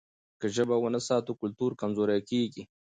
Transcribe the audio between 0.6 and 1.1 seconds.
ونه